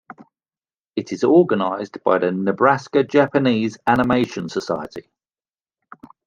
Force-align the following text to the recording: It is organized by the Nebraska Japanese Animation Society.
It 0.95 1.11
is 1.13 1.23
organized 1.23 2.01
by 2.03 2.17
the 2.17 2.31
Nebraska 2.31 3.03
Japanese 3.03 3.77
Animation 3.87 4.49
Society. 4.49 5.11